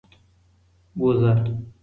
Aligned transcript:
وزه 1.01 1.31
🐐 1.43 1.55